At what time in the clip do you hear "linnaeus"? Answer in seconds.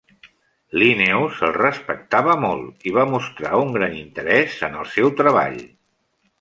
0.83-1.41